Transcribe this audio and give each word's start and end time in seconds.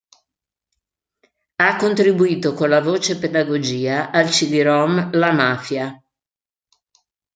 Ha 1.63 1.75
contribuito 1.75 2.55
con 2.55 2.69
la 2.69 2.81
voce 2.81 3.19
Pedagogia, 3.19 4.09
al 4.09 4.29
cd-rom 4.29 5.11
"La 5.11 5.31
Mafia. 5.31 6.03